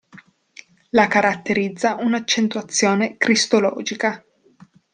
La 0.89 1.05
caratterizza 1.05 1.93
un'accentuazione 1.93 3.17
cristologica. 3.17 4.25